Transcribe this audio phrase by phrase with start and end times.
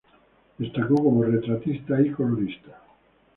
[0.57, 2.75] Destacó como retratista y colorista.